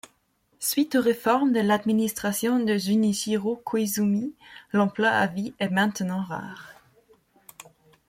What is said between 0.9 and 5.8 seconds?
aux réformes de l'administration de Junichiro Koizumi, l'emploi à vie est